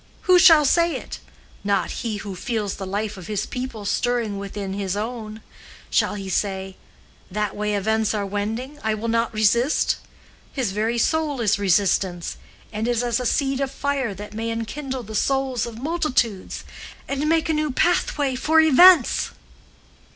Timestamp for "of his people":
3.17-3.85